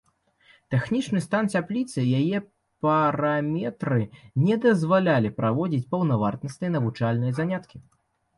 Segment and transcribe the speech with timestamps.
[0.75, 2.37] Тэхнічны стан цяпліцы і яе
[2.85, 4.01] параметры
[4.47, 7.77] не дазвалялі праводзіць паўнавартасныя навучальныя заняткі.